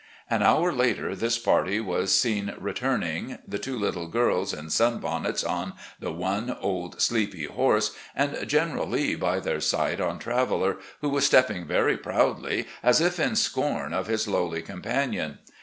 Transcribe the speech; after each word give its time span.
An 0.31 0.41
hour 0.41 0.73
later, 0.73 1.15
this 1.15 1.37
party 1.37 1.79
was 1.79 2.19
seen 2.19 2.55
returning, 2.57 3.37
the 3.47 3.59
two 3.59 3.77
little 3.77 4.07
girls 4.07 4.51
in 4.51 4.71
sun 4.71 4.97
bonnets 4.97 5.43
on 5.43 5.73
the 5.99 6.11
one 6.11 6.57
old, 6.59 6.99
sleepy 6.99 7.43
horse, 7.43 7.95
and 8.15 8.35
General 8.49 8.87
Lee 8.87 9.13
by 9.13 9.39
their 9.39 9.59
side 9.61 10.01
on 10.01 10.17
Traveller, 10.17 10.77
who 11.01 11.09
was 11.09 11.27
stepping 11.27 11.65
very 11.67 11.97
proudly, 11.97 12.65
as 12.81 12.99
if 12.99 13.19
in 13.19 13.35
scorn 13.35 13.93
of 13.93 14.07
his 14.07 14.27
lowly 14.27 14.63
compan 14.63 15.13
ion. 15.13 15.37